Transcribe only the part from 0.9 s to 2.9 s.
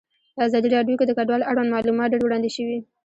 کې د کډوال اړوند معلومات ډېر وړاندې شوي.